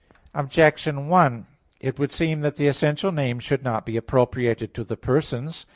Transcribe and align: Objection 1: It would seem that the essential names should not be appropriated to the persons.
Objection 0.33 1.09
1: 1.09 1.45
It 1.79 1.99
would 1.99 2.11
seem 2.11 2.41
that 2.41 2.55
the 2.55 2.65
essential 2.65 3.11
names 3.11 3.43
should 3.43 3.63
not 3.63 3.85
be 3.85 3.97
appropriated 3.97 4.73
to 4.73 4.83
the 4.83 4.97
persons. 4.97 5.67